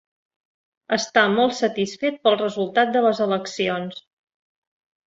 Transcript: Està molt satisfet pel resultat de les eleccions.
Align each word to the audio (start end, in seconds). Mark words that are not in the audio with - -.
Està 0.97 1.25
molt 1.33 1.57
satisfet 1.59 2.19
pel 2.25 2.41
resultat 2.41 2.95
de 2.97 3.07
les 3.11 3.25
eleccions. 3.31 4.07